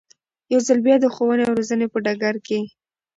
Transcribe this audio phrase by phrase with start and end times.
[0.51, 2.59] يو ځل بيا د ښوونې او روزنې په ډګر کې